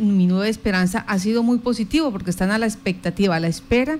[0.00, 3.98] Mi Nueva Esperanza ha sido muy positivo porque están a la expectativa, a la espera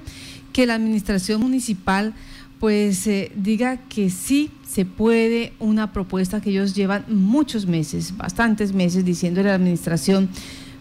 [0.52, 2.14] que la administración municipal
[2.58, 8.72] pues eh, diga que sí se puede una propuesta que ellos llevan muchos meses, bastantes
[8.72, 10.28] meses diciéndole a la administración,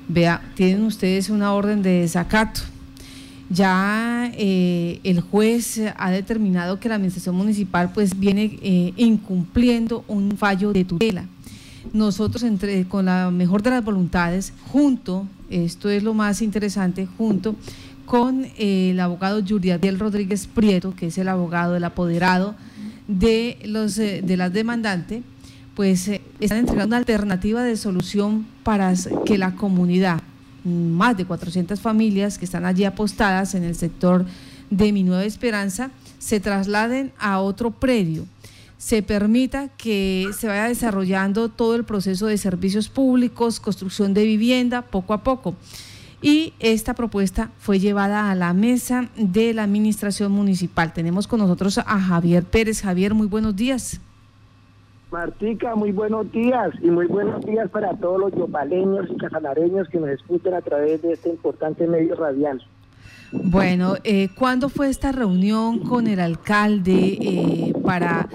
[0.07, 2.61] vea, tienen ustedes una orden de desacato.
[3.49, 10.37] Ya eh, el juez ha determinado que la administración municipal pues viene eh, incumpliendo un
[10.37, 11.25] fallo de tutela.
[11.93, 17.55] Nosotros entre, con la mejor de las voluntades, junto, esto es lo más interesante, junto
[18.05, 22.55] con eh, el abogado Yuriadiel Rodríguez Prieto, que es el abogado del apoderado
[23.07, 25.23] de, los, eh, de las demandantes,
[25.75, 28.93] pues eh, están entregando una alternativa de solución para
[29.25, 30.21] que la comunidad,
[30.63, 34.25] más de 400 familias que están allí apostadas en el sector
[34.69, 38.25] de Mi Nueva Esperanza, se trasladen a otro predio
[38.79, 44.81] se permita que se vaya desarrollando todo el proceso de servicios públicos, construcción de vivienda,
[44.81, 45.53] poco a poco
[46.21, 50.93] y esta propuesta fue llevada a la mesa de la administración municipal.
[50.93, 52.81] Tenemos con nosotros a Javier Pérez.
[52.81, 54.01] Javier, muy buenos días.
[55.11, 59.99] Martica, muy buenos días y muy buenos días para todos los yopaleños y casalareños que
[59.99, 62.61] nos escuchan a través de este importante medio radial.
[63.31, 68.27] Bueno, eh, ¿cuándo fue esta reunión con el alcalde eh, para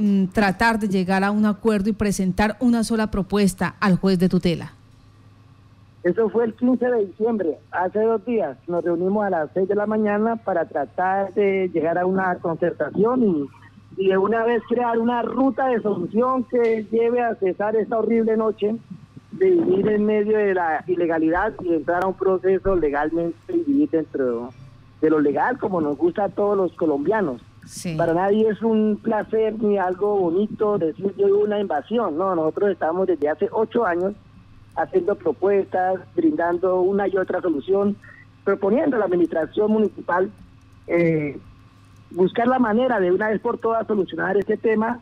[0.00, 4.28] mm, tratar de llegar a un acuerdo y presentar una sola propuesta al juez de
[4.28, 4.72] tutela?
[6.02, 8.56] Eso fue el 15 de diciembre, hace dos días.
[8.66, 13.22] Nos reunimos a las 6 de la mañana para tratar de llegar a una concertación
[13.22, 13.48] y,
[13.98, 18.36] y de una vez crear una ruta de solución que lleve a cesar esta horrible
[18.38, 18.76] noche
[19.32, 24.52] de vivir en medio de la ilegalidad y entrar a un proceso legalmente y dentro
[25.00, 27.42] de lo legal como nos gusta a todos los colombianos.
[27.96, 33.06] Para nadie es un placer ni algo bonito decir yo una invasión, no, nosotros estamos
[33.06, 34.14] desde hace ocho años
[34.76, 37.96] haciendo propuestas, brindando una y otra solución,
[38.44, 40.30] proponiendo a la administración municipal
[40.86, 41.38] eh,
[42.10, 45.00] buscar la manera de una vez por todas solucionar este tema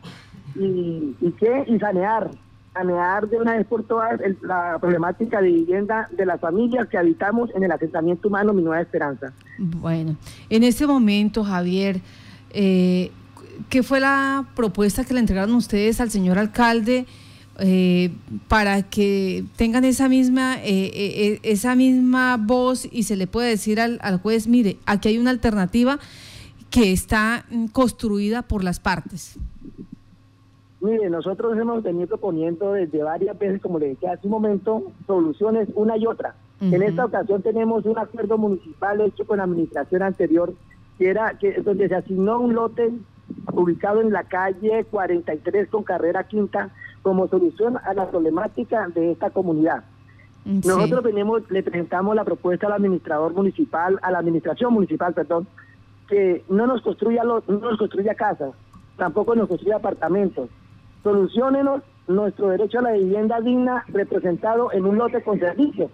[0.55, 2.29] y, y, que, y sanear,
[2.73, 7.49] sanear de una vez por todas la problemática de vivienda de las familias que habitamos
[7.55, 9.33] en el asentamiento humano Mi Nueva Esperanza.
[9.57, 10.15] Bueno,
[10.49, 12.01] en este momento, Javier,
[12.51, 13.11] eh,
[13.69, 17.05] ¿qué fue la propuesta que le entregaron ustedes al señor alcalde?
[17.61, 18.11] Eh,
[18.47, 23.81] para que tengan esa misma, eh, eh, esa misma voz y se le puede decir
[23.81, 25.99] al, juez, mire, aquí hay una alternativa
[26.69, 29.37] que está mm, construida por las partes.
[30.79, 35.67] Mire, nosotros hemos venido proponiendo desde varias veces, como le dije hace un momento, soluciones
[35.75, 36.35] una y otra.
[36.61, 40.53] En esta ocasión tenemos un acuerdo municipal hecho con la administración anterior,
[40.99, 42.91] que era que donde se asignó un lote
[43.53, 46.69] ubicado en la calle 43 con carrera quinta
[47.01, 49.85] como solución a la problemática de esta comunidad.
[50.43, 55.47] Nosotros venimos, le presentamos la propuesta al administrador municipal, a la administración municipal, perdón,
[56.07, 58.51] que no nos construya no nos construya casas,
[58.97, 60.49] tampoco nos construya apartamentos.
[61.03, 65.89] Solucionenos nuestro derecho a la vivienda digna representado en un lote con servicio.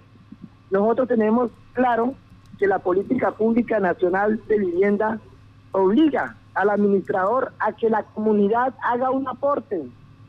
[0.71, 2.15] Nosotros tenemos claro
[2.57, 5.19] que la política pública nacional de vivienda
[5.71, 9.83] obliga al administrador a que la comunidad haga un aporte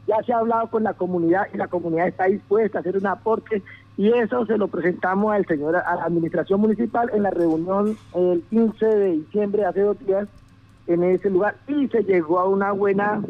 [0.06, 3.06] ya se ha hablado con la comunidad y la comunidad está dispuesta a hacer un
[3.06, 3.62] aporte
[3.97, 8.43] y eso se lo presentamos al señor, a la administración municipal en la reunión el
[8.50, 10.28] 15 de diciembre, hace dos días,
[10.87, 13.22] en ese lugar y se llegó a una buena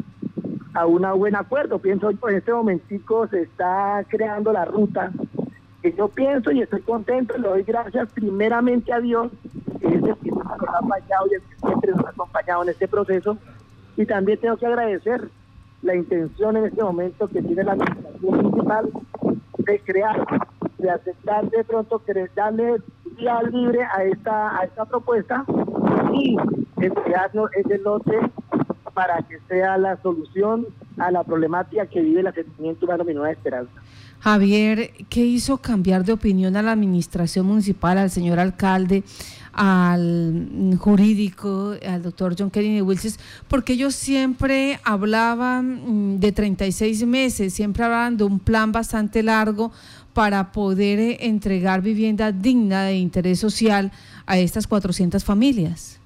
[0.73, 1.79] a una buen acuerdo.
[1.79, 5.11] Pienso en este momentico se está creando la ruta
[5.93, 9.31] yo pienso y estoy contento, le doy gracias primeramente a Dios,
[9.79, 12.69] que es el que nos ha acompañado y el que siempre nos ha acompañado en
[12.69, 13.37] este proceso.
[13.95, 15.29] Y también tengo que agradecer
[15.81, 18.89] la intención en este momento que tiene la administración municipal
[19.59, 20.25] de crear,
[20.77, 22.01] de aceptar de pronto,
[22.35, 22.77] darle
[23.17, 25.45] vía libre a esta, a esta propuesta
[26.13, 26.37] y
[26.77, 28.19] entregarnos ese lote
[28.93, 30.65] para que sea la solución
[30.97, 33.71] a la problemática que vive el asentamiento humano Mi Nueva Esperanza.
[34.19, 39.03] Javier, ¿qué hizo cambiar de opinión a la administración municipal, al señor alcalde?
[39.57, 43.13] al jurídico, al doctor John Kennedy Wilson,
[43.47, 49.71] porque ellos siempre hablaban mm, de 36 meses, siempre hablaban de un plan bastante largo
[50.13, 53.91] para poder eh, entregar vivienda digna de interés social
[54.27, 55.99] a estas 400 familias.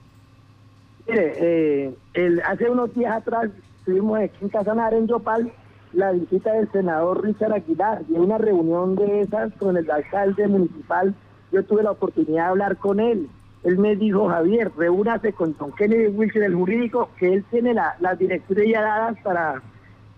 [1.06, 3.50] Mire, eh, el, hace unos días atrás
[3.80, 5.52] estuvimos en Casanar, en Yopal,
[5.94, 11.14] la visita del senador Richard Aguilar y una reunión de esas con el alcalde municipal.
[11.52, 13.30] Yo tuve la oportunidad de hablar con él
[13.64, 18.18] él me dijo, Javier, reúnase con Don Kennedy Wilson, el jurídico, que él tiene las
[18.18, 19.62] directrices ya dadas para,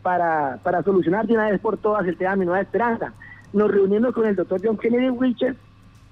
[0.02, 3.14] para, para solucionar de una vez por todas el tema de mi nueva esperanza.
[3.52, 5.56] nos reunimos con el doctor John Kennedy Wilcher,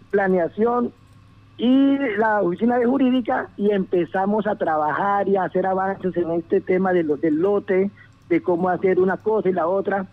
[0.10, 0.92] planeación
[1.58, 6.60] y la oficina de jurídica y empezamos a trabajar y a hacer avances en este
[6.60, 7.92] tema de los del lote,
[8.32, 10.08] de cómo hacer una cosa y la otra.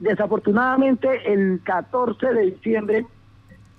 [0.00, 3.06] Desafortunadamente, el 14 de diciembre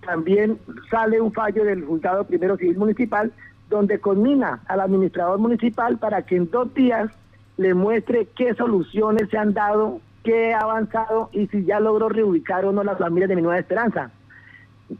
[0.06, 0.58] también
[0.90, 3.32] sale un fallo del juzgado primero civil municipal
[3.70, 7.12] donde conmina al administrador municipal para que en dos días
[7.58, 12.66] le muestre qué soluciones se han dado, qué ha avanzado y si ya logró reubicar
[12.66, 14.12] o no las familias de mi nueva esperanza.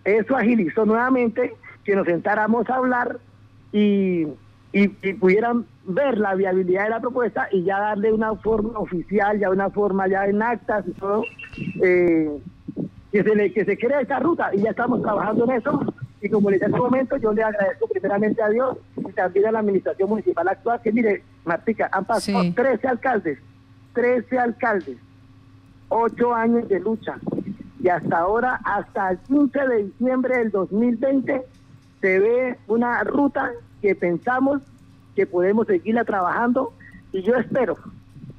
[0.04, 3.20] Eso agilizó nuevamente que nos sentáramos a hablar
[3.72, 4.28] y,
[4.74, 9.50] y, pudieran ver la viabilidad de la propuesta y ya darle una forma oficial, ya
[9.50, 11.24] una forma ya en actas y todo,
[11.82, 12.40] eh,
[13.12, 14.52] que se le, que se crea esta ruta.
[14.54, 15.94] Y ya estamos trabajando en eso.
[16.22, 19.48] Y como le dije en este momento, yo le agradezco primeramente a Dios y también
[19.48, 23.40] a la administración municipal actual, que mire, Martica, han pasado 13 alcaldes,
[23.94, 24.98] 13 alcaldes,
[25.90, 27.18] 8 años de lucha.
[27.84, 31.42] Y hasta ahora, hasta el 15 de diciembre del 2020,
[32.00, 33.52] se ve una ruta
[33.82, 34.62] que pensamos
[35.16, 36.74] que podemos seguirla trabajando
[37.12, 37.78] y yo espero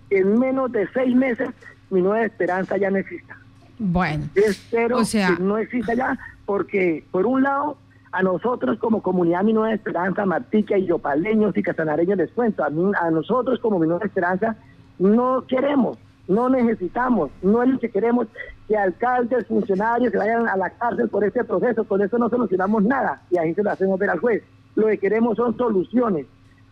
[0.08, 1.50] que en menos de seis meses
[1.90, 3.36] mi nueva esperanza ya no exista.
[3.78, 7.76] Bueno, yo espero que no exista ya porque por un lado,
[8.12, 12.66] a nosotros como comunidad Mi Nueva Esperanza, Martica y Yopaleños y Casanareños les cuento, a,
[12.66, 14.56] a nosotros como Mi Nueva Esperanza
[14.98, 15.98] no queremos,
[16.28, 18.28] no necesitamos, no es lo que queremos
[18.68, 22.84] que alcaldes, funcionarios se vayan a la cárcel por este proceso, con eso no solucionamos
[22.84, 24.42] nada y ahí se lo hacemos ver al juez.
[24.74, 26.26] Lo que queremos son soluciones,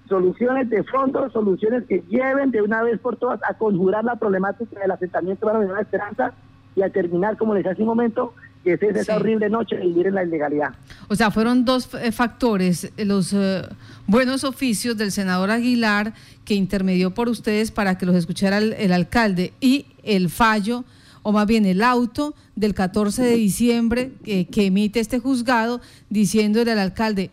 [0.08, 4.80] soluciones de fondo, soluciones que lleven de una vez por todas a conjurar la problemática
[4.80, 6.32] del asentamiento de la Esperanza
[6.76, 10.08] y a terminar, como les hace un momento, que es esa horrible noche de vivir
[10.08, 10.74] en la ilegalidad.
[11.08, 13.62] O sea, fueron dos eh, factores, eh, los eh,
[14.06, 16.12] buenos oficios del senador Aguilar
[16.44, 20.84] que intermedió por ustedes para que los escuchara el, alcalde y el fallo,
[21.22, 26.78] o más bien el auto del 14 de diciembre que emite este juzgado diciéndole al
[26.78, 27.30] alcalde,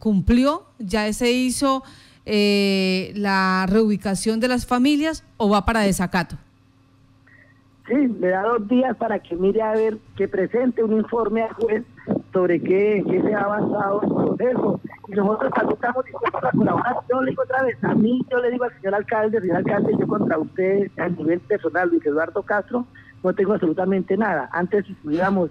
[0.00, 1.84] cumplió, ya se hizo
[2.26, 6.36] la reubicación de las familias o va para desacato.
[7.88, 11.52] Sí, le da dos días para que mire a ver, que presente un informe al
[11.54, 11.84] juez
[12.32, 14.80] sobre qué, qué se ha avanzado el proceso.
[15.08, 16.96] Y nosotros también estamos dispuestos a colaborar.
[17.10, 19.96] Yo le digo otra vez, a mí yo le digo al señor alcalde, señor alcalde,
[19.98, 22.86] yo contra usted a nivel personal, Luis Eduardo Castro,
[23.24, 24.48] no tengo absolutamente nada.
[24.52, 25.50] Antes si estuviéramos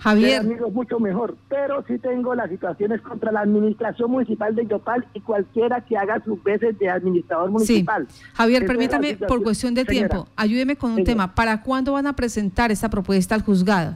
[0.00, 0.40] Javier.
[0.40, 5.20] amigos mucho mejor, pero sí tengo las situaciones contra la administración municipal de Yopal y
[5.20, 8.06] cualquiera que haga sus veces de administrador municipal.
[8.08, 8.22] Sí.
[8.32, 11.34] Javier, permítame, por cuestión de tiempo, ayúdeme con un tema.
[11.34, 13.94] ¿Para cuándo van a presentar esta propuesta al juzgado?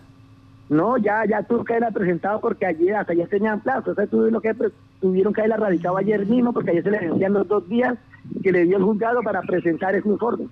[0.69, 3.93] No, ya, ya tuvo que haberla presentado porque ayer, hasta ayer tenían plazo.
[3.93, 4.55] O sea, tuvieron que,
[5.00, 7.95] tuvieron que haberla radicado ayer mismo porque ayer se le vencían los dos días
[8.43, 10.49] que le dio el juzgado para presentar ese informe.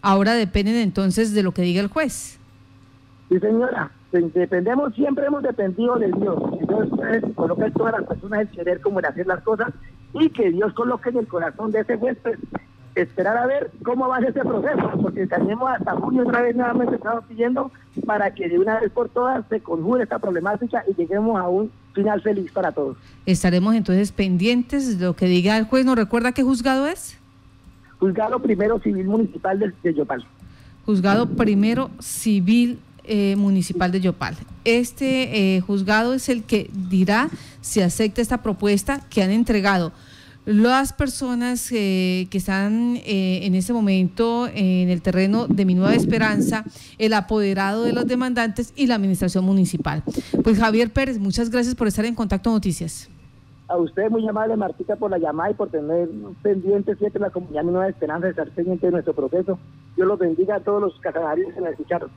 [0.00, 2.38] Ahora dependen entonces de lo que diga el juez.
[3.28, 3.90] Sí, señora
[4.20, 6.42] dependemos, siempre hemos dependido de Dios.
[6.60, 6.88] Dios
[7.34, 9.72] coloca en todas las personas el querer como el hacer las cosas
[10.14, 12.38] y que Dios coloque en el corazón de ese juez pues,
[12.94, 16.56] esperar a ver cómo va a ser ese proceso, porque tenemos hasta junio otra vez
[16.56, 17.70] nuevamente estamos pidiendo
[18.06, 21.70] para que de una vez por todas se conjure esta problemática y lleguemos a un
[21.94, 22.96] final feliz para todos.
[23.26, 25.84] Estaremos entonces pendientes de lo que diga el juez.
[25.84, 27.18] ¿Nos recuerda qué juzgado es?
[27.98, 30.26] Juzgado Primero Civil Municipal de, de Yopal.
[30.84, 34.36] Juzgado Primero Civil eh, municipal de Yopal.
[34.64, 37.28] Este eh, juzgado es el que dirá
[37.60, 39.92] si acepta esta propuesta que han entregado
[40.44, 46.64] las personas eh, que están en este momento en el terreno de mi nueva esperanza,
[46.98, 50.04] el apoderado de los demandantes y la administración municipal.
[50.44, 53.10] Pues Javier Pérez, muchas gracias por estar en Contacto Noticias.
[53.68, 56.08] A usted muy amable, Martica, por la llamada y por tener
[56.40, 59.58] pendiente siempre la comunidad Mi Nueva Esperanza de estar pendiente de nuestro proceso.
[59.96, 62.08] Dios los bendiga a todos los casanarios que me escucharon.